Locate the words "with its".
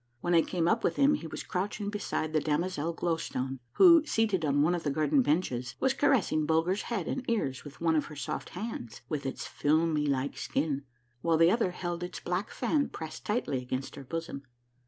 9.09-9.45